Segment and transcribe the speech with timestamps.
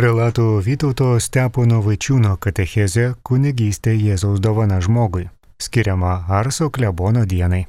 [0.00, 5.26] Prelato Vytauto Stepono Vaičiūno katechezė kunigystė Jėzaus dovana žmogui,
[5.60, 7.66] skiriama Arso klebono dienai.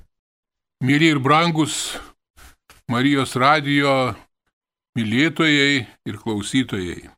[0.80, 1.76] Mėly ir brangus
[2.88, 4.16] Marijos radijo
[4.96, 7.12] mylėtojai ir klausytojai.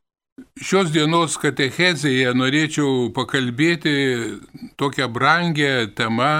[0.58, 3.96] Šios dienos katechezėje norėčiau pakalbėti
[4.74, 6.34] tokią brangę temą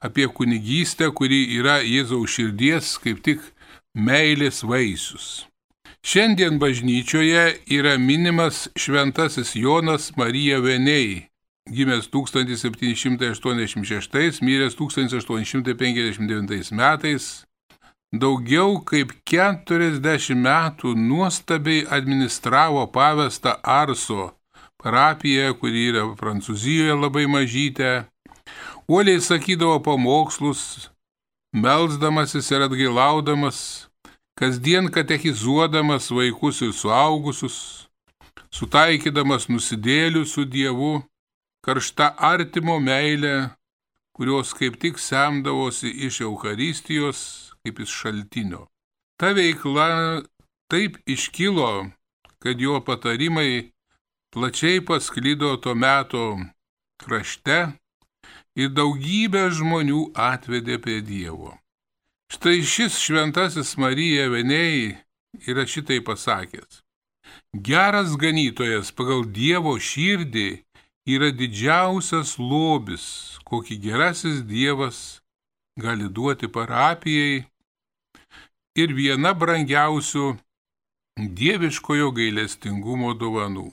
[0.00, 3.50] apie kunigystę, kuri yra Jėzaus širdies kaip tik
[3.92, 5.44] meilės vaisius.
[6.04, 11.28] Šiandien bažnyčioje yra minimas šventasis Jonas Marija Venei,
[11.70, 17.46] gimęs 1786, miręs 1859 metais.
[18.12, 24.36] Daugiau kaip 40 metų nuostabiai administravo pavestą Arso
[24.76, 28.04] parapiją, kuri yra Prancūzijoje labai mažytė.
[28.92, 30.92] Uoliai sakydavo pamokslus,
[31.56, 33.88] melzdamasis ir atgailaudamas
[34.38, 37.56] kasdien katechizuodamas vaikus ir suaugusius,
[38.50, 40.94] sutaikydamas nusidėlių su Dievu,
[41.64, 43.50] karšta artimo meilė,
[44.14, 47.20] kurios kaip tik semdavosi iš Euharistijos
[47.64, 48.66] kaip iš šaltinio.
[49.18, 50.22] Ta veikla
[50.70, 51.86] taip iškilo,
[52.42, 53.70] kad jo patarimai
[54.34, 56.24] plačiai pasklido to meto
[57.00, 57.58] krašte
[58.58, 61.54] ir daugybę žmonių atvedė prie Dievo.
[62.34, 64.96] Štai šis šventasis Marija Venėjai
[65.46, 66.80] yra šitai pasakęs.
[67.68, 70.48] Geras ganytojas pagal Dievo širdį
[71.14, 73.04] yra didžiausias lobis,
[73.46, 74.98] kokį gerasis Dievas
[75.78, 77.44] gali duoti parapijai
[78.82, 80.34] ir viena brangiausių
[81.38, 83.68] dieviškojo gailestingumo dovanų.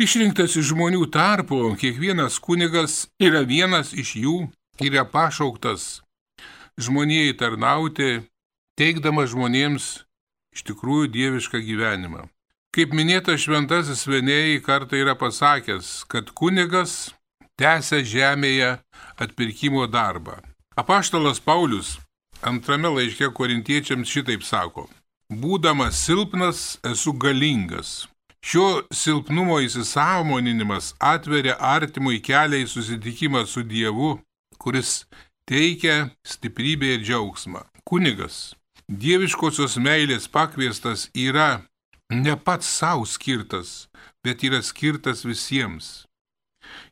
[0.00, 4.36] Išrinktas iš žmonių tarpo, kiekvienas kunigas yra vienas iš jų
[4.80, 5.98] yra pašauktas
[6.78, 8.22] žmonijai tarnauti,
[8.78, 9.86] teikdamas žmonėms
[10.54, 12.26] iš tikrųjų dievišką gyvenimą.
[12.74, 17.14] Kaip minėta šventasis Venėjai kartą yra pasakęs, kad kunigas
[17.58, 18.76] tęsia žemėje
[19.18, 20.38] atpirkimo darbą.
[20.78, 21.96] Apaštalas Paulius
[22.42, 24.86] antrame laiške korintiečiams šitaip sako.
[25.28, 28.06] Būdamas silpnas, esu galingas.
[28.44, 34.14] Šio silpnumo įsisamoninimas atveria artimui kelią į susitikimą su Dievu,
[34.62, 35.02] kuris
[35.48, 37.64] teikia stiprybę ir džiaugsmą.
[37.88, 38.54] Kunigas,
[38.88, 41.62] dieviškosios meilės pakviestas yra
[42.12, 43.88] ne pats savo skirtas,
[44.24, 46.08] bet yra skirtas visiems.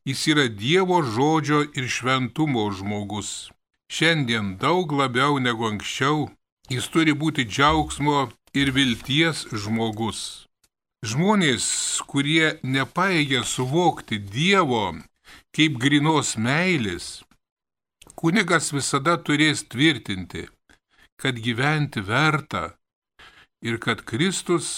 [0.08, 3.50] Jis yra Dievo žodžio ir šventumo žmogus.
[3.92, 6.30] Šiandien daug labiau negu anksčiau
[6.72, 10.46] jis turi būti džiaugsmo ir vilties žmogus.
[11.06, 11.66] Žmonės,
[12.08, 14.96] kurie nepaėgia suvokti Dievo
[15.56, 17.25] kaip grinos meilės,
[18.16, 20.46] Kunigas visada turės tvirtinti,
[21.20, 22.70] kad gyventi verta
[23.60, 24.68] ir kad Kristus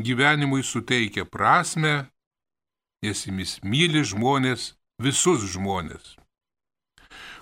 [0.00, 2.08] gyvenimui suteikia prasme,
[3.04, 6.16] nes jis myli žmonės, visus žmonės.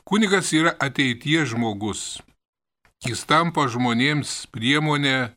[0.02, 2.02] Kunigas yra ateities žmogus.
[3.06, 5.34] Jis tampa žmonėms priemonė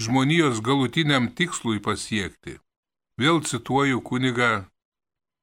[0.00, 2.56] žmonijos galutiniam tikslui pasiekti.
[3.20, 4.64] Vėl cituoju kunigą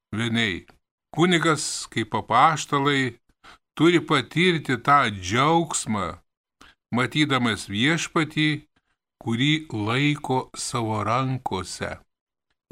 [0.10, 0.66] Veniai.
[1.14, 3.20] Kunigas kaip apaštalai
[3.80, 6.08] turi patirti tą džiaugsmą,
[6.92, 8.50] matydamas viešpatį,
[9.24, 11.94] kurį laiko savo rankose.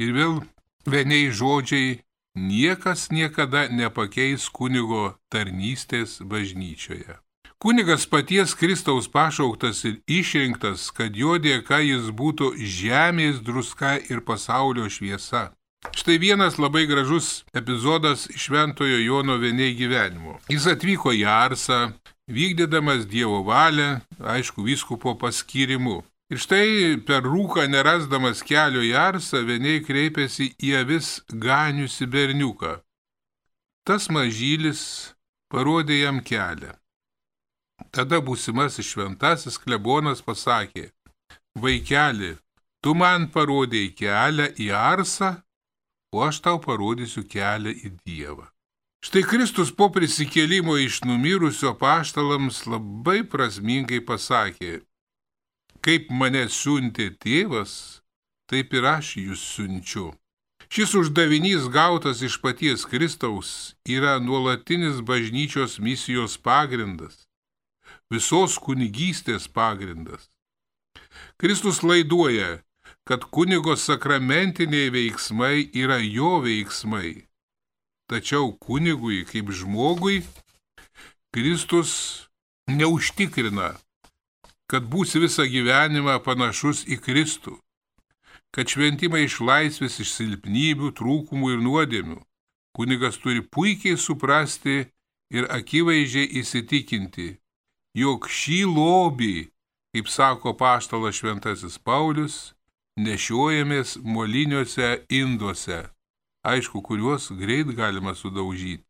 [0.03, 0.35] Ir vėl
[0.83, 2.01] vieniai žodžiai,
[2.35, 7.15] niekas niekada nepakeis kunigo tarnystės bažnyčioje.
[7.57, 14.91] Kunigas paties Kristaus pašauktas ir išrinktas, kad jo dėka jis būtų žemės druska ir pasaulio
[14.91, 15.53] šviesa.
[15.95, 20.37] Štai vienas labai gražus epizodas Šventojo Jono Veniai gyvenimo.
[20.51, 21.79] Jis atvyko į Arsą,
[22.27, 26.01] vykdydamas Dievo valią, aišku, vyskupo paskirimu.
[26.27, 32.73] Ir štai per rūką nerasdamas kelio į Arsą, Veniai kreipėsi į avis ganiusi berniuką.
[33.87, 34.81] Tas mažylis
[35.47, 36.75] parodė jam kelią.
[37.95, 40.89] Tada būsimasis šventasis klebonas pasakė,
[41.55, 42.35] vaikeli,
[42.83, 45.37] tu man parodėjai kelią į Arsą,
[46.13, 48.47] o aš tau parodysiu kelią į Dievą.
[49.03, 54.81] Štai Kristus po prisikėlimo iš numirusio paštalams labai prasmingai pasakė,
[55.85, 58.01] kaip mane siuntė tėvas,
[58.49, 60.09] taip ir aš jūs siunčiu.
[60.67, 63.51] Šis uždavinys gautas iš paties Kristaus
[63.87, 67.23] yra nuolatinis bažnyčios misijos pagrindas,
[68.11, 70.27] visos kunigystės pagrindas.
[71.39, 72.57] Kristus laiduoja,
[73.07, 77.23] kad kunigo sakramentiniai veiksmai yra jo veiksmai.
[78.11, 80.23] Tačiau kunigui kaip žmogui
[81.31, 81.91] Kristus
[82.67, 83.75] neužtikrina,
[84.67, 87.55] kad būsi visą gyvenimą panašus į Kristų,
[88.51, 92.19] kad šventimai išlaisvės iš silpnybių, trūkumų ir nuodėmių.
[92.75, 94.83] Kunigas turi puikiai suprasti
[95.31, 97.29] ir akivaizdžiai įsitikinti,
[97.95, 99.35] jog šį lobį,
[99.95, 102.56] kaip sako paštalas šventasis Paulius,
[102.97, 105.83] nešiojamės moliniuose induose,
[106.43, 108.83] aišku, kuriuos greit galima sudaužyti.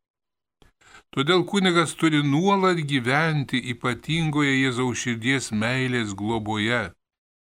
[1.16, 6.82] Todėl kunigas turi nuolat gyventi ypatingoje Jėzaus širdies meilės globoje,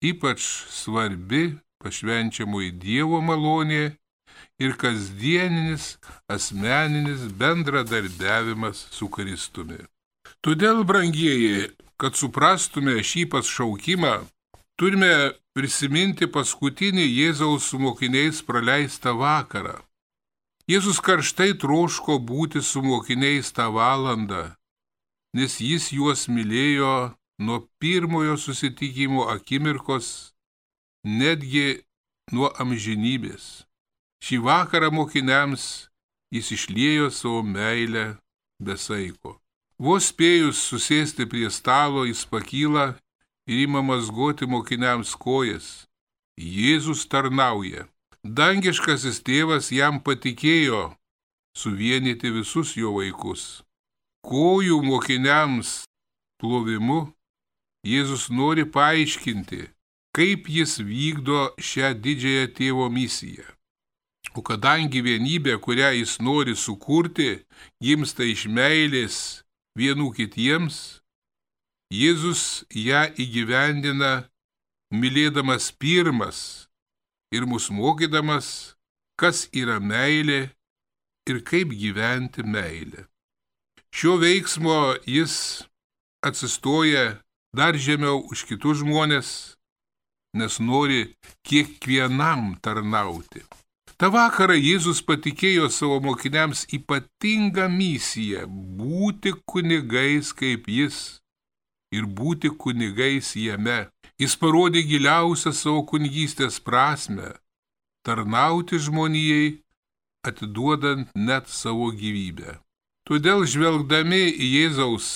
[0.01, 3.97] ypač svarbi pašvenčiamui Dievo malonė
[4.63, 5.97] ir kasdieninis
[6.31, 9.83] asmeninis bendradarbiavimas su Kristumi.
[10.41, 11.69] Todėl, brangieji,
[12.01, 14.15] kad suprastume šį pašaukimą,
[14.77, 19.79] turime prisiminti paskutinį Jėzaus su mokiniais praleistą vakarą.
[20.69, 24.44] Jėzus karštai troško būti su mokiniais tą valandą,
[25.33, 30.35] nes jis juos mylėjo nuo pirmojo susitikimo akimirkos,
[31.03, 31.81] netgi
[32.35, 33.65] nuo amžinybės.
[34.21, 35.88] Šį vakarą mokiniams
[36.35, 38.18] jis išliejo savo meilę
[38.59, 39.38] besaiko.
[39.79, 42.97] Vos spėjus susėsti prie stalo, jis pakyla
[43.47, 45.88] ir ima mazgoti mokiniams kojas.
[46.38, 47.88] Jėzus tarnauja.
[48.23, 50.91] Dangiškasis tėvas jam patikėjo
[51.57, 53.63] suvienyti visus jo vaikus.
[54.27, 55.85] Kojų mokiniams
[56.41, 57.07] plovimu
[57.88, 59.61] Jėzus nori paaiškinti,
[60.11, 63.45] kaip jis vykdo šią didžiąją tėvo misiją.
[64.35, 67.45] O kadangi vienybė, kurią jis nori sukurti,
[67.81, 69.17] gimsta iš meilės
[69.79, 71.00] vienų kitiems,
[71.88, 74.28] Jėzus ją įgyvendina
[74.92, 76.39] mylėdamas pirmas
[77.31, 78.75] ir mus mokydamas,
[79.16, 80.50] kas yra meilė
[81.31, 83.06] ir kaip gyventi meilę.
[83.95, 85.63] Šio veiksmo jis
[86.28, 87.22] atsistoja
[87.56, 89.30] dar žemiau už kitus žmonės,
[90.36, 91.16] nes nori
[91.48, 93.45] kiekvienam tarnauti.
[93.98, 98.44] Ta vakarą Jėzus patikėjo savo mokiniams ypatingą misiją-
[98.78, 101.22] būti kunigais kaip jis
[101.92, 103.88] ir būti kunigais jame.
[104.18, 107.34] Jis parodė giliausią savo kunigystės prasme-
[108.06, 109.62] tarnauti žmonijai,
[110.24, 112.60] atiduodant net savo gyvybę.
[113.07, 115.07] Todėl žvelgdami į Jėzaus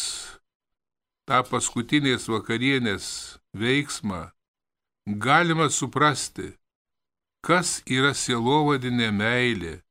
[1.27, 3.05] tą paskutinės vakarienės
[3.57, 4.31] veiksmą,
[5.07, 6.53] galima suprasti,
[7.41, 9.81] kas yra sielovadinė meilė.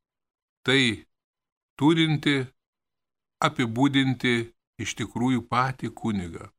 [0.65, 0.81] Tai
[1.77, 2.47] turinti
[3.41, 4.35] apibūdinti
[4.81, 6.49] iš tikrųjų patį kunigą.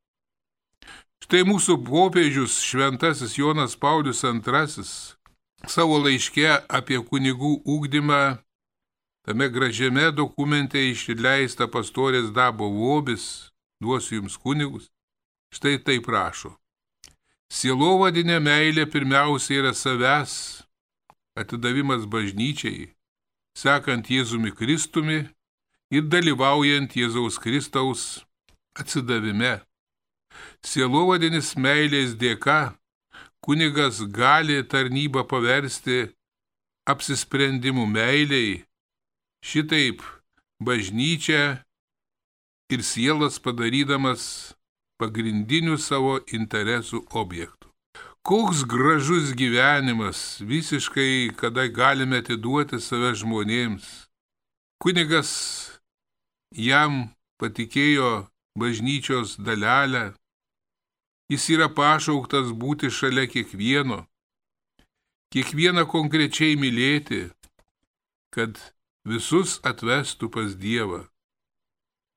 [1.23, 4.87] Štai mūsų popiežius šventasis Jonas Paulius II
[5.71, 8.23] savo laiške apie kunigų ūkdymą
[9.23, 14.91] tame gražiame dokumente išleista pastorės dabo vobis, duosiu jums kunigus,
[15.55, 16.57] štai taip prašo.
[17.53, 20.35] Sielovadinė meilė pirmiausia yra savęs
[21.39, 22.91] atidavimas bažnyčiai,
[23.55, 25.29] sekant Jėzumi Kristumi
[25.95, 28.25] ir dalyvaujant Jėzaus Kristaus
[28.75, 29.61] atsidavime.
[30.63, 32.75] Sielovadinis meilės dėka
[33.43, 36.13] kunigas gali tarnybą paversti
[36.87, 38.63] apsisprendimų meiliai,
[39.43, 40.03] šitaip
[40.63, 41.43] bažnyčia
[42.73, 44.55] ir sielas padarydamas
[45.03, 47.69] pagrindinių savo interesų objektų.
[48.23, 54.07] Koks gražus gyvenimas visiškai, kada galime atiduoti save žmonėms.
[54.79, 55.33] Kunigas
[56.55, 57.11] jam
[57.43, 58.29] patikėjo
[58.59, 60.13] bažnyčios dalelę,
[61.33, 64.03] Jis yra pašauktas būti šalia kiekvieno,
[65.33, 67.23] kiekvieną konkrečiai mylėti,
[68.35, 68.61] kad
[69.09, 71.07] visus atvestų pas Dievą.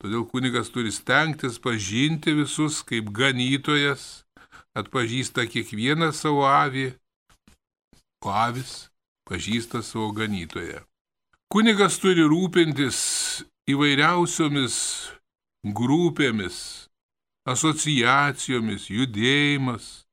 [0.03, 4.25] Todėl kunigas turi stengtis pažinti visus kaip ganytojas,
[4.75, 6.89] atpažįsta kiekvieną savo avį,
[8.25, 8.89] o avis
[9.29, 10.83] pažįsta savo ganytoją.
[11.47, 12.97] Kunigas turi rūpintis
[13.71, 14.75] įvairiausiomis
[15.77, 16.84] grupėmis,
[17.45, 20.05] asociacijomis, judėjimas,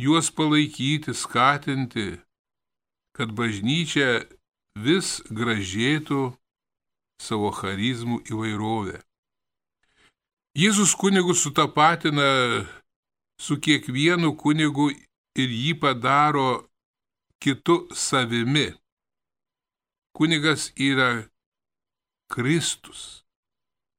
[0.00, 2.08] juos palaikyti, skatinti,
[3.14, 4.24] kad bažnyčia
[4.74, 6.34] vis gražėtų
[7.22, 8.98] savo charizmų įvairovę.
[10.54, 12.26] Jėzus kunigus sutapatina
[13.38, 14.90] su kiekvienu kunigu
[15.34, 16.66] ir jį padaro
[17.42, 18.70] kitu savimi.
[20.14, 21.26] Kunigas yra
[22.30, 23.23] Kristus.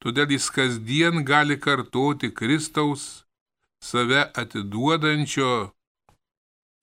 [0.06, 3.26] Todėl jis kasdien gali kartoti Kristaus
[3.82, 5.72] save atiduodančio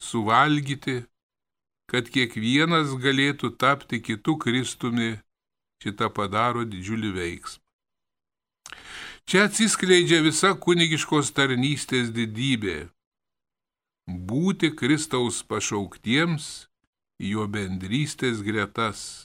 [0.02, 1.05] suvalgyti,
[1.87, 5.12] kad kiekvienas galėtų tapti kitų Kristumi,
[5.83, 7.62] šitą padaro didžiulį veiksmą.
[9.23, 12.91] Čia atsiskleidžia visa kunigiškos tarnystės didybė.
[14.07, 16.67] būti Kristaus pašauktiems
[17.23, 19.23] jo bendrystės gretas.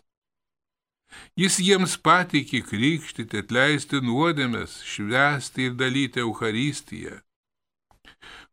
[1.39, 7.21] Jis jiems patikė krikštyti, atleisti nuodėmės, švesti ir dalyti Euharistiją.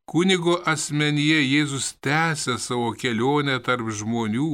[0.05, 4.53] Kunigo asmenyje Jėzus tęsia savo kelionę tarp žmonių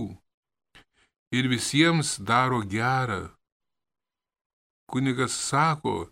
[1.34, 3.22] ir visiems daro gerą.
[4.90, 6.10] Kunigas sako,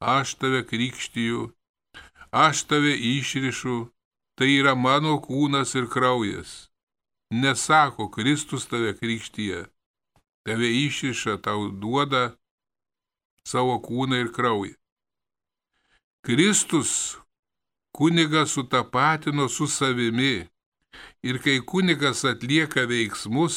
[0.00, 1.50] aš tave krikštiju,
[2.30, 3.78] aš tave išrišu,
[4.38, 6.68] tai yra mano kūnas ir kraujas.
[7.30, 9.64] Nesako, Kristus tave krikštyje,
[10.46, 12.32] tave išriša, tau duoda
[13.46, 14.74] savo kūną ir kraują.
[16.22, 17.16] Kristus
[17.92, 20.46] kunigas sutapatino su savimi
[21.22, 23.56] ir kai kunigas atlieka veiksmus,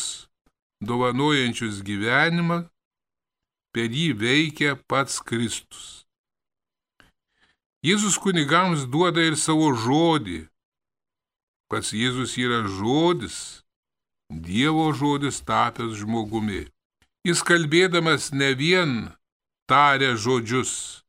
[0.82, 2.64] dovanojančius gyvenimą,
[3.74, 6.06] per jį veikia pats Kristus.
[7.86, 10.46] Jėzus kunigams duoda ir savo žodį.
[11.70, 13.66] Pats Jėzus yra žodis,
[14.30, 16.66] Dievo žodis tapęs žmogumi.
[17.26, 18.92] Jis kalbėdamas ne vien
[19.66, 21.02] taria žodžius,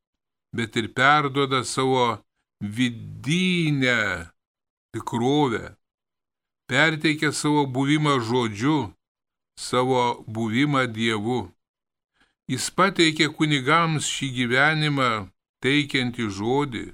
[0.57, 2.23] bet ir perdoda savo
[2.61, 4.33] vidinę
[4.97, 5.75] tikrovę,
[6.73, 8.79] perteikia savo buvimą žodžiu,
[9.61, 11.41] savo buvimą Dievu.
[12.49, 15.11] Jis pateikė kunigams šį gyvenimą
[15.61, 16.87] teikiantį žodį,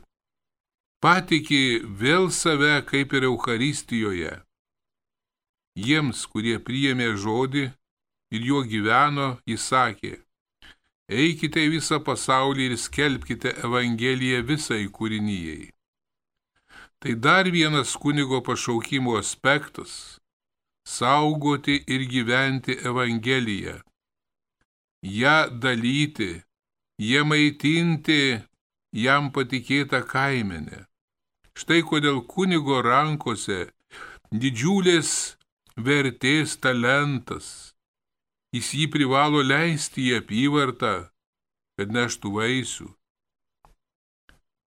[0.99, 1.63] patikė
[2.01, 4.35] vėl save kaip ir Euharistijoje.
[5.79, 7.69] Jiems, kurie priėmė žodį
[8.33, 10.17] ir juo gyveno, jis sakė,
[11.13, 15.69] Eikite į visą pasaulį ir skelbkite Evangeliją visai kūrinyjei.
[17.03, 20.21] Tai dar vienas kunigo pašaukimo aspektas-
[20.97, 23.83] saugoti ir gyventi Evangeliją.
[25.03, 26.43] Ja dalyti,
[26.99, 28.41] jie maitinti
[28.93, 30.87] jam patikėtą kaimenę.
[31.59, 33.73] Štai kodėl kunigo rankose
[34.33, 35.37] didžiulės
[35.77, 37.72] vertės talentas
[38.53, 40.95] jis jį privalo leisti į apyvartą,
[41.79, 42.89] kad neštų vaisių.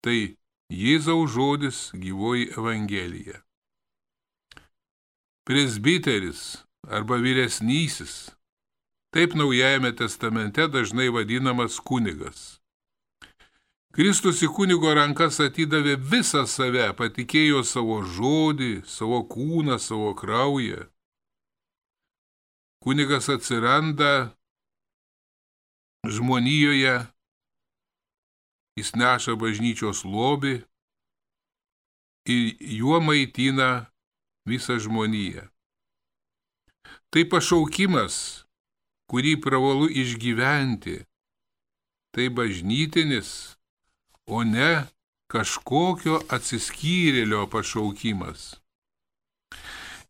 [0.04, 0.18] Tai
[0.72, 3.42] Jėzaus žodis gyvoji Evangelija.
[5.44, 8.32] Presbiteris arba vyresnysis,
[9.12, 12.58] taip Naujajame testamente dažnai vadinamas kunigas.
[13.94, 20.88] Kristus į kunigo rankas atidavė visą save, patikėjo savo žodį, savo kūną, savo kraują
[22.84, 24.36] kunigas atsiranda
[26.04, 27.06] žmonijoje,
[28.76, 30.58] jis neša bažnyčios lobį
[32.28, 33.86] ir juo maitina
[34.48, 35.46] visą žmoniją.
[37.08, 38.44] Tai pašaukimas,
[39.08, 40.98] kurį privalu išgyventi,
[42.12, 43.56] tai bažnytinis,
[44.28, 44.84] o ne
[45.32, 48.58] kažkokio atsiskyrėlio pašaukimas.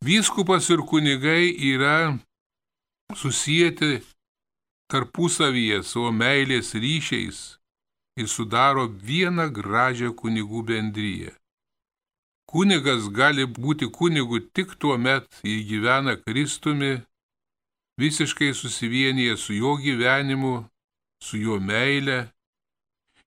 [0.03, 2.17] Vyskupas ir kunigai yra
[3.13, 4.01] susijęti
[4.91, 7.39] tarpusavyje savo meilės ryšiais
[8.19, 11.33] ir sudaro vieną gražią kunigų bendryją.
[12.49, 16.93] Kunigas gali būti kunigu tik tuo met, jei gyvena Kristumi,
[17.99, 20.55] visiškai susivienyje su jo gyvenimu,
[21.21, 22.19] su jo meile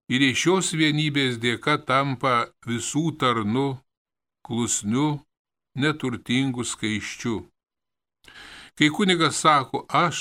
[0.09, 3.69] ir iš šios vienybės dėka tampa visų tarnu,
[4.47, 5.09] klusniu,
[5.77, 7.43] neturtingu skaiščiu.
[8.79, 10.19] Kai kunigas sako aš,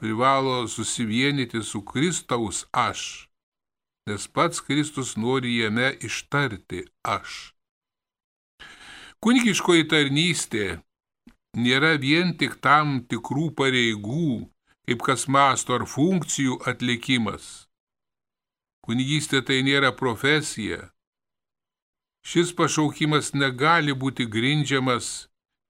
[0.00, 3.28] privalo susivienyti su Kristaus aš,
[4.08, 7.34] nes pats Kristus nori jame ištarti aš.
[9.20, 10.66] Kunigiškoji tarnystė
[11.64, 14.46] nėra vien tik tam tikrų pareigų,
[14.88, 17.66] kaip kas masto ar funkcijų atlikimas.
[18.88, 20.78] Kunigystė tai nėra profesija.
[22.24, 25.10] Šis pašaukimas negali būti grindžiamas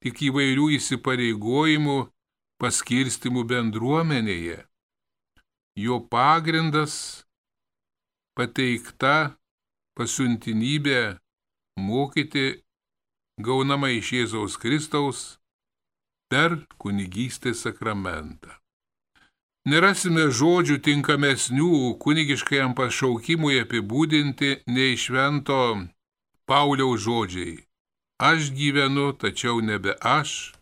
[0.07, 1.99] tik įvairių įsipareigojimų
[2.62, 4.59] paskirstimų bendruomenėje.
[5.79, 7.25] Jo pagrindas
[8.38, 9.35] pateikta
[9.99, 11.19] pasiuntinybė
[11.79, 12.47] mokyti
[13.38, 15.38] gaunama iš Jėzaus Kristaus
[16.31, 18.50] per kunigystės sakramentą.
[19.69, 21.71] Nerasime žodžių tinkamesnių
[22.03, 25.62] kunigiškajam pašaukimui apibūdinti nei švento
[26.49, 27.59] Pauliaus žodžiai.
[28.19, 30.55] Aš gyvenu, tačiau nebe aš,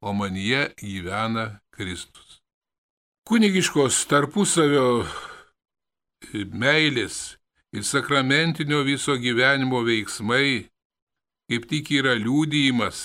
[0.00, 2.40] o manyje gyvena Kristus.
[3.28, 5.06] Kunigiškos tarpusavio
[6.52, 7.36] meilės
[7.72, 10.70] ir sakramentinio viso gyvenimo veiksmai
[11.50, 12.98] kaip tik yra liūdėjimas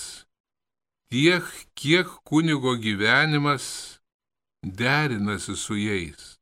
[1.10, 3.66] tiek, kiek kunigo gyvenimas
[4.62, 6.36] derinasi su jais.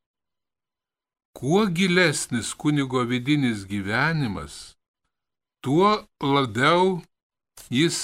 [1.31, 4.75] Kuo gilesnis kunigo vidinis gyvenimas,
[5.63, 6.99] tuo labiau
[7.71, 7.99] jis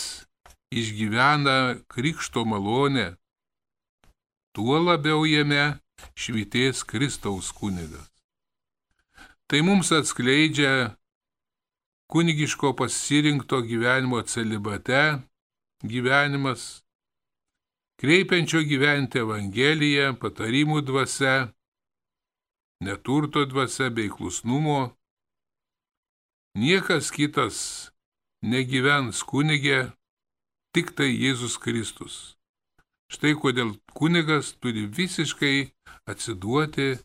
[0.72, 3.16] išgyvena krikšto malonę,
[4.54, 5.80] tuo labiau jame
[6.16, 8.10] švitės Kristaus kunigas.
[9.50, 10.96] Tai mums atskleidžia
[12.10, 15.22] kunigiško pasirinkto gyvenimo celibate
[15.84, 16.84] gyvenimas,
[18.00, 21.52] kreipiančio gyventi Evangeliją, patarimų dvasia,
[22.84, 24.96] neturto dvasia bei klusnumo.
[26.60, 27.58] Niekas kitas
[28.44, 29.92] negyvens kunigė,
[30.76, 32.36] tik tai Jėzus Kristus.
[33.10, 35.72] Štai kodėl kunigas turi visiškai
[36.10, 37.00] atsiduoti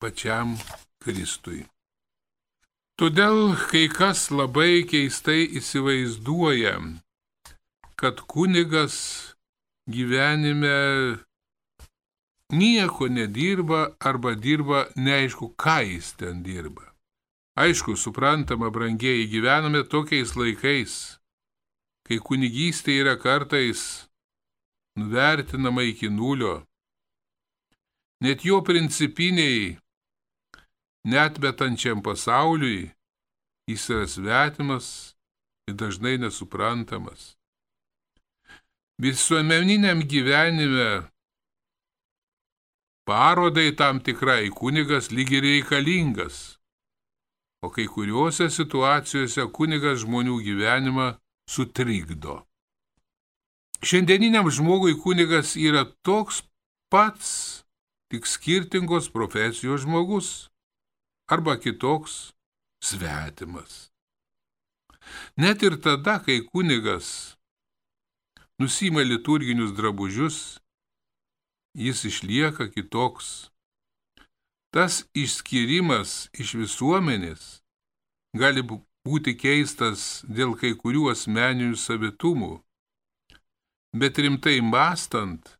[0.00, 0.56] pačiam
[1.04, 1.66] Kristui.
[3.00, 6.74] Todėl kai kas labai keistai įsivaizduoja,
[8.00, 8.96] kad kunigas
[9.88, 11.20] gyvenime
[12.52, 16.90] nieko nedirba arba dirba neaišku, ką jis ten dirba.
[17.60, 21.19] Aišku, suprantama, brangiai gyvename tokiais laikais,
[22.10, 24.08] kai kunigystė yra kartais
[24.98, 26.56] nuvertinama iki nulio.
[28.26, 29.76] Net jo principiniai,
[31.06, 32.90] netmetančiam pasauliui,
[33.70, 34.88] jis yra svetimas
[35.70, 37.36] ir dažnai nesuprantamas.
[38.98, 40.90] Visuomeniniam gyvenime
[43.06, 46.58] parodai tam tikrai kunigas lyg ir reikalingas
[47.62, 51.08] o kai kuriuose situacijose kunigas žmonių gyvenimą
[51.52, 52.40] sutrikdo.
[53.82, 56.42] Šiandieniniam žmogui kunigas yra toks
[56.92, 57.30] pats,
[58.10, 60.28] tik skirtingos profesijos žmogus
[61.30, 62.32] arba kitoks
[62.82, 63.90] svetimas.
[65.36, 67.36] Net ir tada, kai kunigas
[68.60, 70.60] nusima liturginius drabužius,
[71.74, 73.50] jis išlieka kitoks
[74.70, 77.46] Tas išskirimas iš visuomenės
[78.38, 78.62] gali
[79.06, 82.52] būti keistas dėl kai kurių asmeninių savitumų,
[83.96, 85.56] bet rimtai mastant,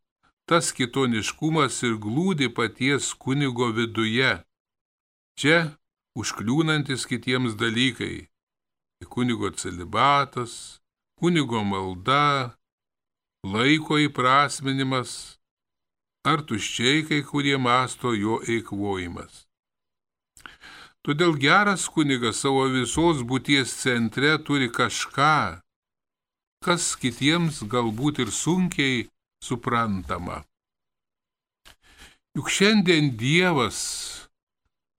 [0.46, 4.32] tas kitoniškumas ir glūdi paties kunigo viduje.
[5.38, 5.58] Čia
[6.18, 8.28] užkliūnantis kitiems dalykai-
[9.14, 10.80] kunigo celibatas,
[11.18, 12.56] kunigo malda,
[13.44, 15.38] laiko įprasminimas,
[16.24, 19.49] ar tuščiai kai kurie masto jo eikvojimas.
[21.06, 25.60] Todėl geras kunigas savo visos būties centre turi kažką,
[26.60, 29.06] kas kitiems galbūt ir sunkiai
[29.40, 30.42] suprantama.
[32.36, 33.78] Juk šiandien Dievas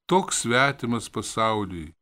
[0.09, 1.93] toks svetimas pasauliui.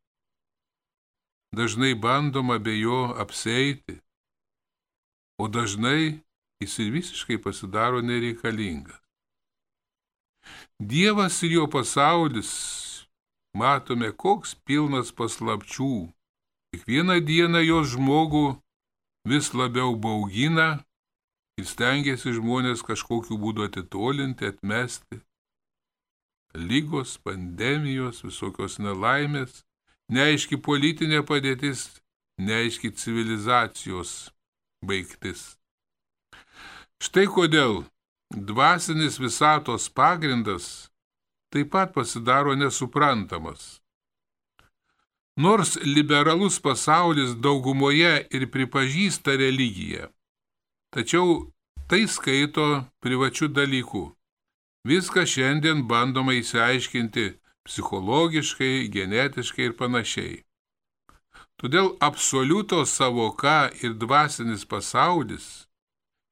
[1.54, 4.00] Dažnai bandoma be jo apseiti,
[5.38, 6.22] o dažnai
[6.62, 8.98] jis ir visiškai pasidaro nereikalingas.
[10.80, 12.50] Dievas ir jo pasaulis,
[13.54, 16.10] matome, koks pilnas paslapčių.
[16.70, 18.60] Kiekvieną dieną jos žmogų
[19.26, 20.84] vis labiau baugina
[21.58, 25.20] ir stengiasi žmonės kažkokiu būdu atitolinti, atmesti.
[26.54, 29.62] Lygos, pandemijos, visokios nelaimės,
[30.10, 32.00] neaiški politinė padėtis,
[32.38, 34.30] neaiški civilizacijos
[34.82, 35.56] baigtis.
[37.00, 37.84] Štai kodėl
[38.30, 40.89] dvasinis visatos pagrindas
[41.52, 43.80] taip pat pasidaro nesuprantamas.
[45.36, 50.10] Nors liberalus pasaulis daugumoje ir pripažįsta religiją,
[50.94, 51.50] tačiau
[51.88, 52.66] tai skaito
[53.02, 54.04] privačių dalykų.
[54.90, 57.26] Viską šiandien bandoma įsiaiškinti
[57.68, 60.36] psichologiškai, genetiškai ir panašiai.
[61.60, 65.66] Todėl absoliuto savoka ir dvasinis pasaulis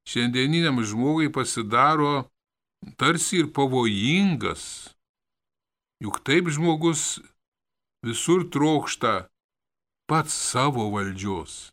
[0.08, 2.30] šiandieniniam žmogui pasidaro
[2.96, 4.64] tarsi ir pavojingas.
[5.98, 7.18] Juk taip žmogus
[8.06, 9.26] visur trokšta
[10.06, 11.72] pats savo valdžios.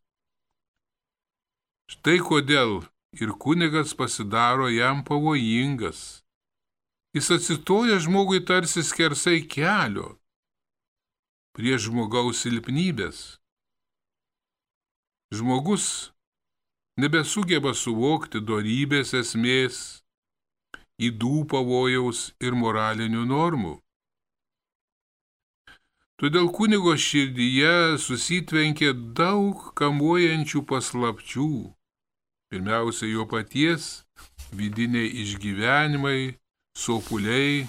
[1.86, 2.82] Štai kodėl
[3.22, 6.24] ir kunigas pasidaro jam pavojingas.
[7.16, 10.18] Jis atsitoja žmogui tarsi skersai kelio
[11.56, 13.38] prie žmogaus silpnybės.
[15.32, 15.86] Žmogus
[17.00, 19.80] nebesugeba suvokti dorybės esmės,
[21.00, 23.78] įdų pavojaus ir moralinių normų.
[26.22, 31.50] Todėl kunigo širdyje susitvenkė daug kamuojančių paslapčių.
[32.52, 34.06] Pirmiausia, jo paties
[34.56, 36.38] vidiniai išgyvenimai,
[36.78, 37.66] sopuliai,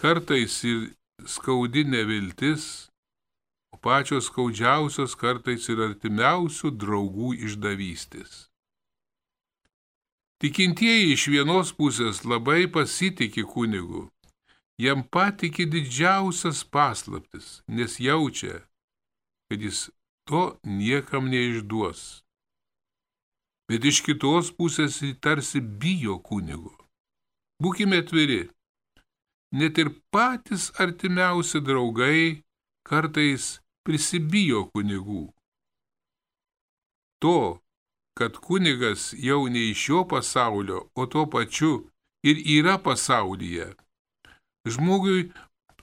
[0.00, 0.88] kartais ir
[1.30, 2.88] skaudi neviltis,
[3.84, 8.48] pačios skaudžiausios kartais ir artimiausių draugų išdavystės.
[10.40, 14.08] Tikintieji iš vienos pusės labai pasitikė kunigu,
[14.80, 18.64] jam patikė didžiausias paslaptis, nes jaučia,
[19.48, 19.90] kad jis
[20.28, 22.24] to niekam neišduos.
[23.68, 26.74] bet iš kitos pusės jį tarsi bijo kunigo.
[27.62, 28.50] Būkime atviri.
[29.56, 32.42] Net ir patys artimiausi draugai
[32.84, 35.30] kartais prisibijo kunigų.
[37.22, 37.62] To,
[38.18, 41.86] kad kunigas jau ne iš šio pasaulio, o tuo pačiu
[42.26, 43.72] ir yra pasaulyje.
[44.64, 45.32] Žmogui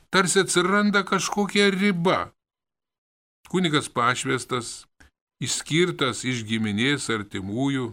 [0.10, 2.32] tarsi atsiranda kažkokia riba.
[3.50, 4.86] Kunigas pašvestas,
[5.44, 7.92] išskirtas iš giminės artimųjų,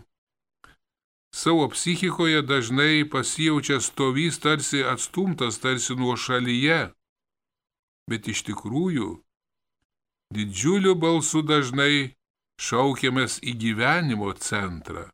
[1.35, 6.92] savo psichikoje dažnai pasijaučia stovys tarsi atstumtas, tarsi nuo šalyje,
[8.09, 9.18] bet iš tikrųjų
[10.35, 12.14] didžiuliu balsu dažnai
[12.61, 15.09] šaukiamės į gyvenimo centrą.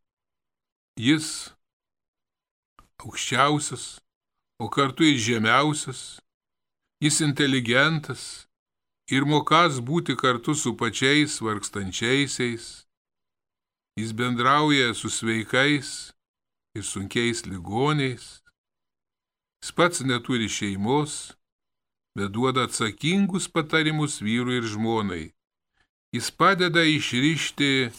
[1.01, 1.53] Jis
[3.03, 4.04] aukščiausias,
[4.59, 6.21] o kartu ir žemiausias,
[7.03, 8.47] jis inteligentas,
[9.11, 12.87] ir mokas būti kartu su pačiais vargstančiaisiais.
[13.99, 16.13] Jis bendrauja su sveikais
[16.75, 18.43] ir sunkiais ligoniais.
[19.63, 21.35] Jis pats neturi šeimos,
[22.17, 25.27] bet duoda atsakingus patarimus vyrui ir žmonai.
[26.15, 27.91] Jis padeda išrišti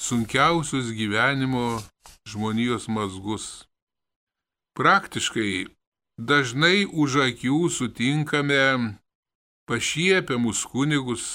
[0.00, 1.82] sunkiausius gyvenimo
[2.26, 3.66] žmonijos mazgus.
[4.74, 5.68] Praktiškai
[6.18, 8.98] dažnai už akių sutinkame
[9.70, 11.26] pašiepiamus kunigus,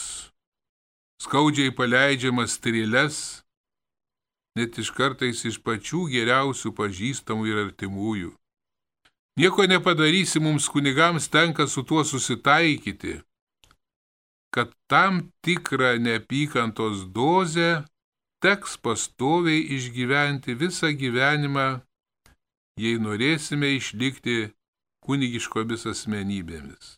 [1.23, 3.21] skaudžiai paleidžiamas strėles,
[4.59, 8.35] net iš kartais iš pačių geriausių pažįstamų ir artimųjų.
[9.39, 13.21] Nieko nepadarysi, mums kunigams tenka su tuo susitaikyti,
[14.51, 17.85] kad tam tikrą neapykantos dozę
[18.43, 21.79] teks pastoviai išgyventi visą gyvenimą,
[22.79, 24.37] jei norėsime išlikti
[25.05, 26.97] kunigiškomis asmenybėmis.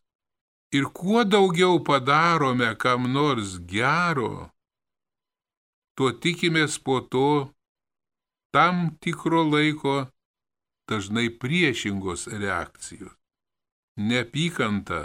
[0.78, 4.52] Ir kuo daugiau padarome kam nors gero,
[5.98, 7.32] tuo tikimės po to
[8.56, 9.96] tam tikro laiko
[10.90, 13.18] dažnai priešingos reakcijos.
[13.98, 15.02] Nepykanta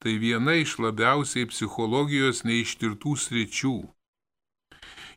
[0.00, 3.76] tai viena iš labiausiai psichologijos neištirtų sričių.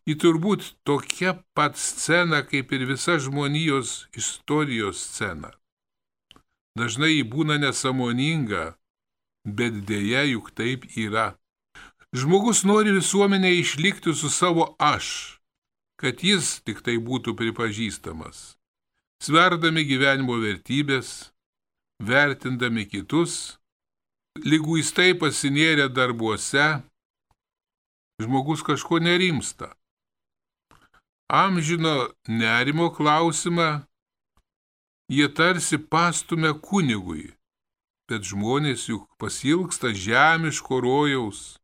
[0.04, 5.54] Į turbūt tokia pat scena kaip ir visa žmonijos istorijos scena.
[6.76, 8.74] Dažnai jį būna nesamoninga,
[9.46, 11.38] bet dėja juk taip yra.
[12.14, 15.40] Žmogus nori visuomenėje išlikti su savo aš,
[15.98, 18.58] kad jis tik tai būtų pripažįstamas.
[19.24, 21.32] Sverdami gyvenimo vertybės,
[22.04, 23.56] vertindami kitus,
[24.44, 26.84] lyguistai pasinėrė darbuose,
[28.20, 29.72] žmogus kažko nerimsta.
[31.34, 31.96] Amžino
[32.30, 33.70] nerimo klausimą
[35.10, 37.32] jie tarsi pastumia kunigui
[38.10, 41.58] bet žmonės juk pasilgsta žemiško rojaus,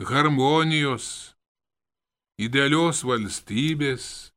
[0.00, 1.34] harmonijos,
[2.38, 4.30] idealios valstybės,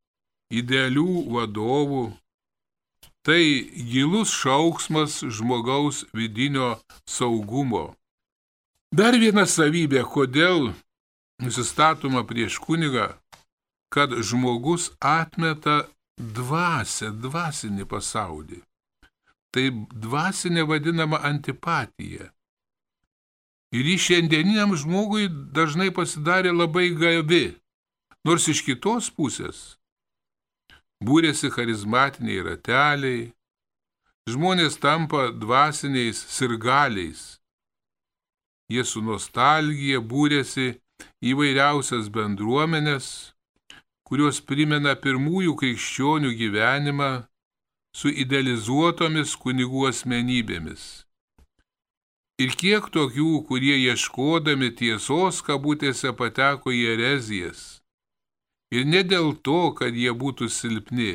[0.51, 2.05] idealių vadovų.
[3.21, 3.43] Tai
[3.91, 7.91] gilus šauksmas žmogaus vidinio saugumo.
[8.91, 10.71] Dar viena savybė, kodėl
[11.45, 13.11] nusistatoma prieš kunigą,
[13.93, 15.83] kad žmogus atmeta
[16.17, 18.61] dvasę, dvasinį pasaulį.
[19.51, 22.29] Tai dvasinė vadinama antipatija.
[23.75, 27.45] Ir jį šiandieniniam žmogui dažnai pasidarė labai gavi,
[28.27, 29.61] nors iš kitos pusės
[31.01, 33.31] būrėsi charizmatiniai rateliai,
[34.29, 37.39] žmonės tampa dvasiniais sirgaliais.
[38.71, 40.77] Jie su nostalgija būrėsi
[41.31, 43.30] įvairiausias bendruomenės,
[44.11, 47.11] kurios primena pirmųjų krikščionių gyvenimą
[47.95, 50.83] su idealizuotomis kunigų asmenybėmis.
[52.43, 57.61] Ir kiek tokių, kurie ieškodami tiesos kabutėse pateko į erezijas.
[58.75, 61.13] Ir ne dėl to, kad jie būtų silpni,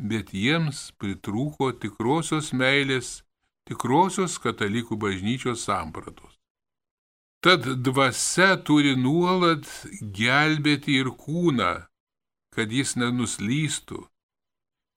[0.00, 3.20] bet jiems pritrūko tikrosios meilės,
[3.68, 6.40] tikrosios katalikų bažnyčios sampratos.
[7.44, 9.68] Tad dvasia turi nuolat
[10.16, 11.89] gelbėti ir kūną,
[12.54, 14.00] kad jis nenuslystų,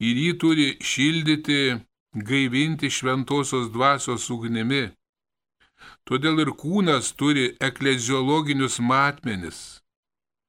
[0.01, 1.79] ir jį turi šildyti,
[2.13, 4.89] gaivinti šventosios dvasios ugnimi.
[6.07, 9.59] Todėl ir kūnas turi ekleziologinius matmenis.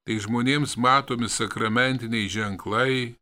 [0.04, 3.14] Tai žmonėms matomi sakramentiniai ženklai,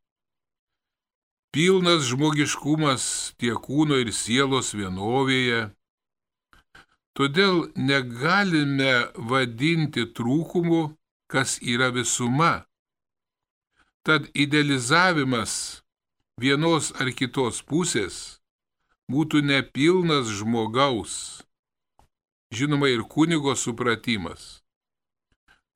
[1.55, 3.05] pilnas žmogiškumas
[3.39, 5.69] tiek kūno ir sielos vienovėje.
[7.15, 10.97] Todėl negalime vadinti trūkumu,
[11.31, 12.65] kas yra visuma.
[14.03, 15.83] Tad idealizavimas
[16.41, 18.17] vienos ar kitos pusės
[19.13, 21.15] būtų nepilnas žmogaus,
[22.51, 24.63] žinoma ir kunigo supratimas.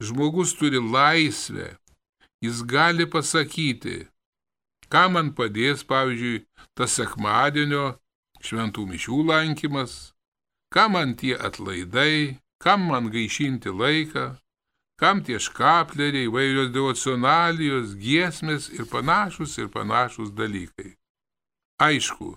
[0.02, 1.76] Žmogus turi laisvę
[2.42, 3.96] jis gali pasakyti,
[4.92, 6.42] ką man padės, pavyzdžiui,
[6.76, 7.96] tas sekmadienio
[8.42, 9.94] šventų mišių lankymas,
[10.74, 14.26] kam man tie atlaidai, kam man gaišinti laiką,
[15.00, 20.96] kam tie škapleriai, vairios devocionalijos, giesmės ir panašus ir panašus dalykai.
[21.76, 22.36] Aišku,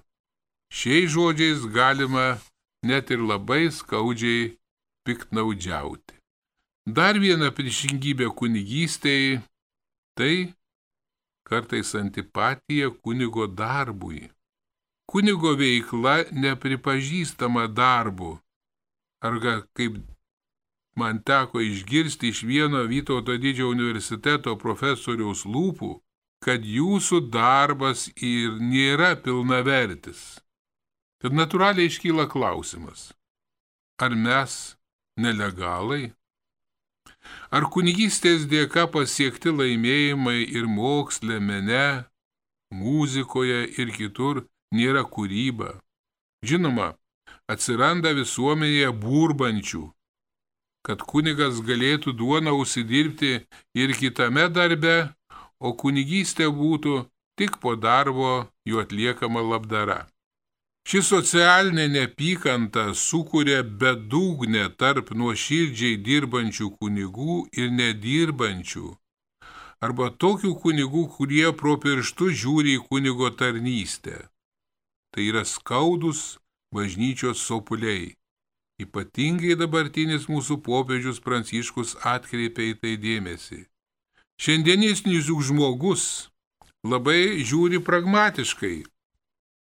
[0.67, 2.38] šiais žodžiais galima
[2.84, 4.56] net ir labai skaudžiai
[5.08, 6.19] piktnaudžiauti.
[6.89, 9.41] Dar viena priešingybė kunigystėje-
[10.17, 10.54] tai
[11.48, 14.30] kartais antipatija kunigo darbui.
[15.10, 18.38] Kunigo veikla nepripažįstama darbu.
[19.22, 19.98] Arga kaip
[21.02, 25.92] man teko išgirsti iš vieno Vytauto didžiojo universiteto profesoriaus lūpų,
[26.44, 30.40] kad jūsų darbas ir nėra pilnavertis.
[31.20, 33.10] Tad natūraliai iškyla klausimas,
[34.00, 34.56] ar mes
[35.20, 36.14] nelegalai?
[37.52, 42.06] Ar kunigystės dėka pasiekti laimėjimai ir moksle, mene,
[42.72, 45.74] muzikoje ir kitur nėra kūryba?
[46.48, 46.94] Žinoma,
[47.52, 49.84] atsiranda visuomenėje burbančių,
[50.86, 53.32] kad kunigas galėtų duoną užsidirbti
[53.82, 54.98] ir kitame darbe,
[55.60, 57.04] o kunigystė būtų
[57.39, 60.06] tik po darbo jų atliekama labdara.
[60.89, 68.88] Ši socialinė neapykanta sukuria bedugnę tarp nuoširdžiai dirbančių kunigų ir nedirbančių,
[69.86, 74.18] arba tokių kunigų, kurie pro pirštų žiūri į kunigo tarnystę.
[75.13, 76.39] Tai yra skaudus
[76.76, 78.15] bažnyčios sopuliai.
[78.80, 83.65] Ypatingai dabartinis mūsų popiežius Pranciškus atkreipia į tai dėmesį.
[84.39, 86.30] Šiandienis juk žmogus
[86.84, 88.86] labai žiūri pragmatiškai.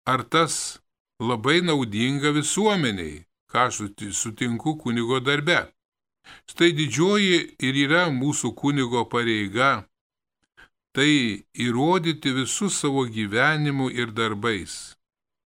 [0.05, 0.81] Ar tas
[1.21, 3.81] labai naudinga visuomeniai, ką aš
[4.13, 5.65] sutinku kunigo darbe.
[6.51, 9.87] Štai didžioji ir yra mūsų kunigo pareiga-
[10.95, 14.96] tai įrodyti visus savo gyvenimu ir darbais.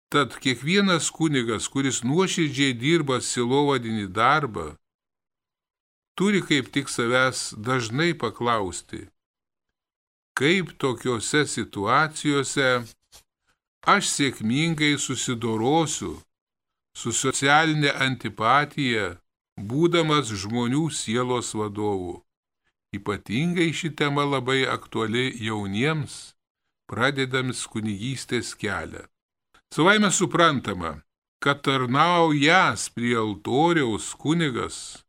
[0.08, 4.66] Tad kiekvienas kunigas, kuris nuoširdžiai dirba silovadinį darbą,
[6.14, 9.02] turi kaip tik savęs dažnai paklausti,
[10.38, 12.68] kaip tokiuose situacijose
[13.94, 16.12] aš sėkmingai susidorosiu
[16.96, 19.08] su socialinė antipatija,
[19.58, 22.22] būdamas žmonių sielos vadovu.
[22.96, 26.14] Ypatingai ši tema labai aktuali jauniems,
[26.86, 29.04] pradedams kunigystės kelią.
[29.74, 31.00] Savaime suprantama,
[31.42, 35.04] kad tarnaujas prie altoriaus kunigas,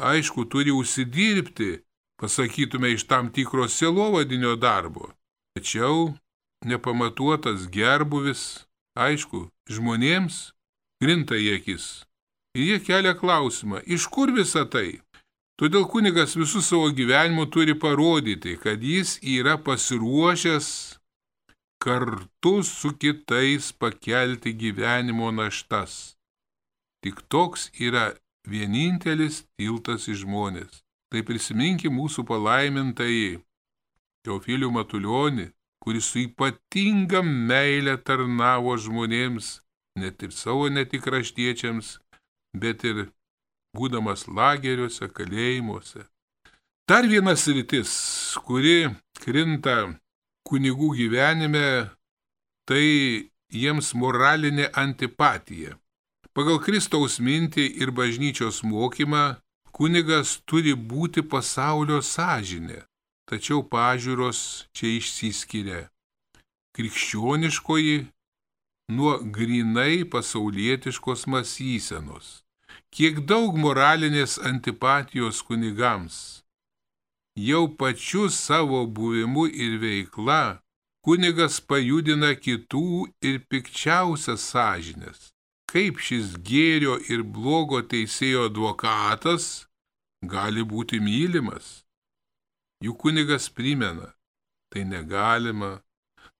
[0.00, 1.78] aišku, turi užsidirbti,
[2.20, 5.12] pasakytume, iš tam tikro selovadinio darbo.
[5.54, 6.14] Tačiau
[6.64, 8.64] nepamatuotas gerbuvis,
[8.98, 10.52] aišku, žmonėms
[11.02, 12.04] grinta į akis.
[12.56, 14.98] Ir jie kelia klausimą, iš kur visa tai?
[15.58, 20.97] Todėl kunigas visų savo gyvenimu turi parodyti, kad jis yra pasiruošęs
[21.78, 26.16] kartu su kitais pakelti gyvenimo naštas.
[27.02, 28.12] Tik toks yra
[28.48, 30.82] vienintelis tiltas į žmonės.
[31.08, 33.38] Tai prisiminkim mūsų palaimintai
[34.26, 35.46] Teofilių Matulionį,
[35.80, 39.60] kuris su ypatinga meilė tarnavo žmonėms,
[39.96, 41.94] net ir savo netikraštiečiams,
[42.52, 43.06] bet ir
[43.76, 46.04] būdamas lageriuose, kalėjimuose.
[46.88, 47.92] Dar vienas rytis,
[48.44, 48.90] kuri
[49.22, 49.78] krinta
[50.48, 51.90] kunigų gyvenime,
[52.68, 52.86] tai
[53.52, 55.76] jiems moralinė antipatija.
[56.36, 59.38] Pagal Kristaus mintį ir bažnyčios mokymą
[59.72, 62.84] kunigas turi būti pasaulio sąžinė.
[63.28, 64.40] Tačiau pažiūros
[64.72, 65.80] čia išsiskiria.
[66.76, 67.96] Krikščioniškoji
[68.96, 72.28] nuo grinai pasaulietiškos mąstysenos.
[72.94, 76.37] Kiek daug moralinės antipatijos kunigams.
[77.38, 80.58] Jau pačiu savo buvimu ir veikla
[81.06, 82.88] kunigas pajudina kitų
[83.22, 85.28] ir pikčiausias sąžinės.
[85.70, 89.68] Kaip šis gėrio ir blogo teisėjo advokatas
[90.34, 91.84] gali būti mylimas?
[92.82, 94.10] Jų kunigas primena,
[94.74, 95.78] tai negalima,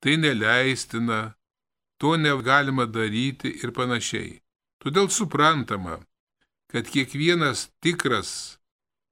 [0.02, 1.36] tai neleistina,
[2.02, 4.40] to negalima daryti ir panašiai.
[4.82, 6.00] Todėl suprantama,
[6.66, 8.57] kad kiekvienas tikras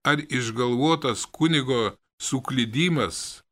[0.06, 3.42] ar išgalvotas kunigo suklydimas,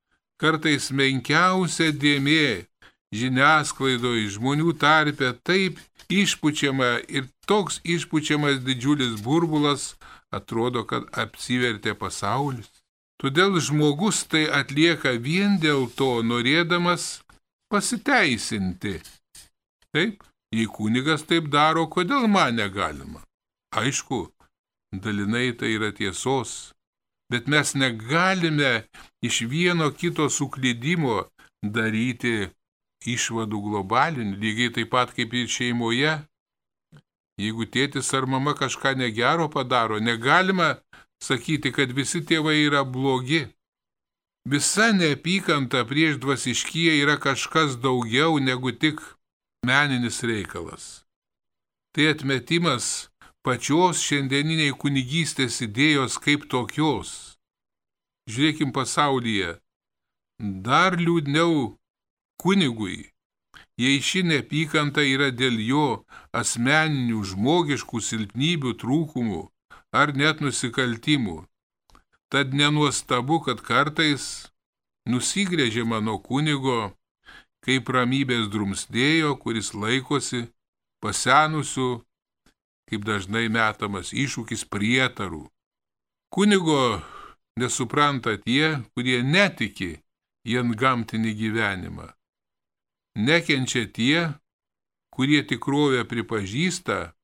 [0.40, 2.67] kartais menkiausia dėmė
[3.14, 5.79] žiniasklaidoje žmonių tarpe taip
[6.11, 9.95] išpučiama ir toks išpučiamas didžiulis burbulas,
[10.35, 12.71] atrodo, kad apsivertė pasaulis.
[13.23, 17.23] Todėl žmogus tai atlieka vien dėl to, norėdamas
[17.71, 18.99] pasiteisinti.
[19.95, 23.23] Taip, jei kunigas taip daro, kodėl man negalima?
[23.75, 24.27] Aišku,
[25.02, 26.74] dalinai tai yra tiesos,
[27.35, 28.85] Bet mes negalime
[29.22, 31.24] iš vieno kito suklydimo
[31.62, 32.50] daryti
[33.09, 36.12] išvadų globalinių, lygiai taip pat kaip ir šeimoje.
[37.40, 40.76] Jeigu tėtis ar mama kažką negero padaro, negalima
[41.18, 43.46] sakyti, kad visi tėvai yra blogi.
[44.46, 49.00] Visa neapykanta prieš dvasiškyje yra kažkas daugiau negu tik
[49.64, 51.02] meninis reikalas.
[51.96, 53.09] Tai atmetimas
[53.44, 57.11] pačios šiandieniniai kunigystės idėjos kaip tokios.
[58.33, 59.59] Žiūrėkim pasaulyje.
[60.40, 61.74] Dar liūdniau
[62.40, 63.11] kunigui,
[63.76, 65.88] jei ši neapykanta yra dėl jo
[66.40, 69.42] asmeninių žmogiškų silpnybių trūkumų
[70.00, 71.44] ar net nusikaltimų.
[72.33, 74.48] Tad nenuostabu, kad kartais
[75.07, 76.94] nusigrėžiama nuo kunigo,
[77.64, 80.46] kaip ramybės drumstėjo, kuris laikosi
[81.04, 81.90] pasenusių
[82.90, 85.44] kaip dažnai metamas iššūkis prietarų.
[86.35, 87.01] Kunigo
[87.61, 89.92] nesupranta tie, kurie netiki
[90.44, 92.11] į antgamtinį gyvenimą.
[93.14, 94.35] Nekenčia tie,
[95.14, 97.14] kurie tikrovę pripažįsta,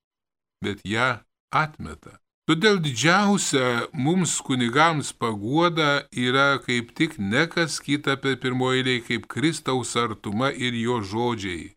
[0.62, 1.18] bet ją
[1.50, 2.20] atmeta.
[2.50, 9.94] Todėl didžiausia mums kunigams paguoda yra kaip tik ne kas kita per pirmoji kaip Kristaus
[9.96, 11.76] artuma ir jo žodžiai.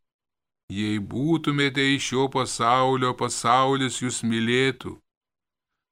[0.74, 4.96] Jei būtumėte iš šio pasaulio, pasaulis jūs mylėtų.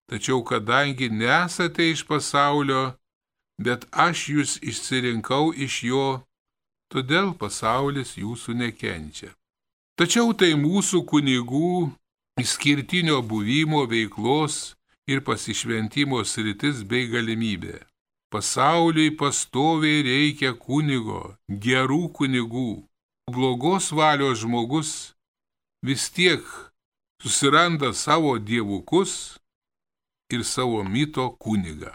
[0.10, 2.84] Tačiau kadangi nesate iš pasaulio,
[3.66, 6.08] bet aš jūs išsirinkau iš jo,
[6.92, 9.32] todėl pasaulis jūsų nekenčia.
[10.00, 11.92] Tačiau tai mūsų kunigų
[12.42, 14.74] išskirtinio buvimo veiklos
[15.08, 17.78] ir pasišventimo sritis bei galimybė.
[18.32, 22.72] Pasauliui pastoviai reikia kunigo, gerų kunigų,
[23.32, 24.92] blogos valios žmogus
[25.86, 26.44] vis tiek
[27.22, 29.40] susiranda savo dievukus
[30.34, 31.94] ir savo mito kunigą.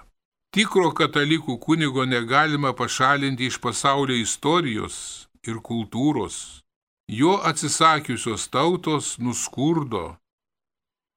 [0.54, 4.96] Tikro katalikų kunigo negalima pašalinti iš pasaulio istorijos
[5.44, 6.62] ir kultūros.
[7.06, 10.16] Jo atsisakiusios tautos nuskurdo,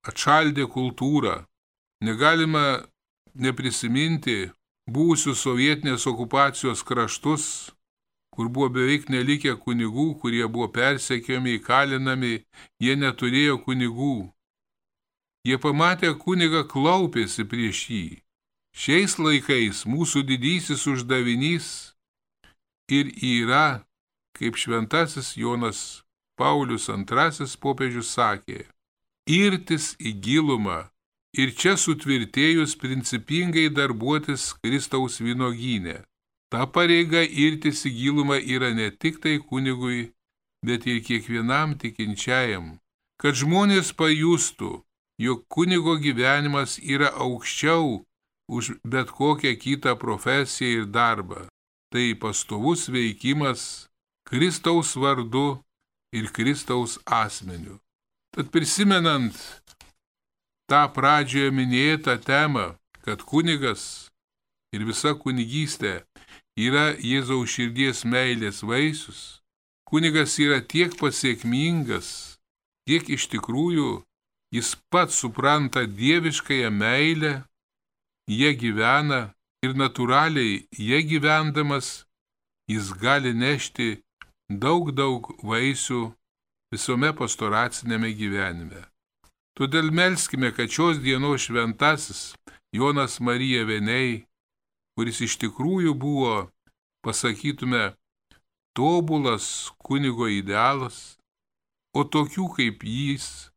[0.06, 1.46] atšaldė kultūrą.
[2.06, 2.84] Negalima
[3.34, 4.52] neprisiminti
[4.90, 7.72] buvusių sovietinės okupacijos kraštus,
[8.40, 12.38] kur buvo beveik nelikę kunigų, kurie buvo persekiami, įkalinami,
[12.80, 14.30] jie neturėjo kunigų.
[15.44, 18.06] Jie pamatę kunigą klaupėsi prieš jį.
[18.72, 21.68] Šiais laikais mūsų didysis uždavinys
[22.88, 23.84] ir yra,
[24.40, 25.82] kaip šventasis Jonas
[26.40, 28.62] Paulius II popiežius sakė,
[29.28, 30.86] irtis į gilumą
[31.36, 36.06] ir čia sutvirtėjus principingai darbuotis Kristaus vynogynė.
[36.50, 40.10] Ta pareiga irtis į gilumą yra ne tik tai kunigui,
[40.66, 42.80] bet ir kiekvienam tikinčiajam,
[43.22, 44.72] kad žmonės pajustų,
[45.22, 48.00] jog kunigo gyvenimas yra aukščiau
[48.50, 51.46] už bet kokią kitą profesiją ir darbą.
[51.94, 53.90] Tai pastovus veikimas
[54.26, 55.62] Kristaus vardu
[56.14, 57.78] ir Kristaus asmeniu.
[58.34, 59.38] Tad prisimenant
[60.70, 64.10] tą pradžioje minėtą temą, kad kunigas
[64.74, 66.04] ir visa kunigystė
[66.60, 69.40] yra Jėzaus širdies meilės vaisius,
[69.88, 72.38] kunigas yra tiek pasiekmingas,
[72.88, 74.02] tiek iš tikrųjų
[74.56, 77.34] jis pats supranta dieviškąją meilę,
[78.28, 79.22] jie gyvena
[79.64, 82.06] ir natūraliai jie gyvendamas
[82.70, 83.90] jis gali nešti
[84.50, 86.04] daug daug vaisių
[86.74, 88.86] visome pastoracinėme gyvenime.
[89.58, 92.22] Todėl melskime, kad šios dienos šventasis
[92.72, 94.29] Jonas Marija Veniai
[95.00, 96.50] kuris iš tikrųjų buvo,
[97.08, 97.94] pasakytume,
[98.76, 99.46] tobulas
[99.80, 101.16] kunigo idealas,
[101.96, 103.48] o tokių kaip jis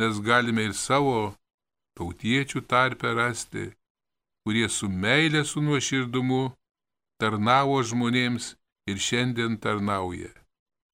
[0.00, 1.34] mes galime ir savo
[2.00, 3.66] tautiečių tarpę rasti,
[4.40, 6.54] kurie su meilė, su nuoširdumu
[7.20, 8.54] tarnavo žmonėms
[8.88, 10.32] ir šiandien tarnauja.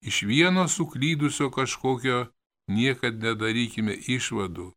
[0.03, 2.25] Iš vieno suklydusio kažkokio
[2.67, 4.73] niekad nedarykime išvadų,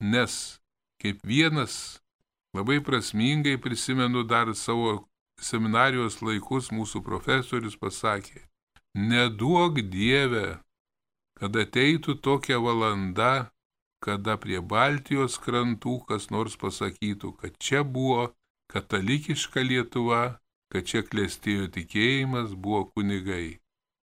[0.00, 0.56] nes
[1.04, 1.99] kaip vienas
[2.56, 5.06] Labai prasmingai prisimenu dar savo
[5.40, 8.42] seminarijos laikus mūsų profesorius pasakė,
[8.94, 10.58] neduok Dieve,
[11.38, 13.50] kad ateitų tokia valanda,
[14.04, 18.32] kada prie Baltijos krantų kas nors pasakytų, kad čia buvo
[18.72, 20.40] katalikiška Lietuva,
[20.72, 23.60] kad čia klestėjo tikėjimas, buvo kunigai.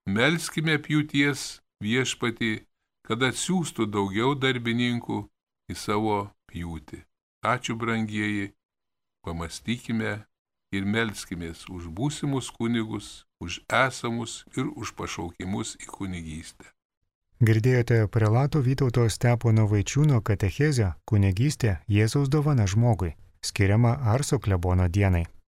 [0.06, 2.62] Melskime pjūties viešpati,
[3.06, 5.20] kad atsiųstų daugiau darbininkų
[5.70, 6.18] į savo
[6.50, 7.02] pjūtį.
[7.46, 8.50] Ačiū, brangieji,
[9.22, 10.14] pamastykime
[10.74, 16.66] ir melskimės už būsimus kunigus, už esamus ir už pašaukimus į kunigystę.
[17.46, 23.14] Girdėjote prelato Vytauto Stepono Vaičiūno katechezę kunigystė Jėzaus dovana žmogui.
[23.44, 25.26] skiriama Arso klebono dienai.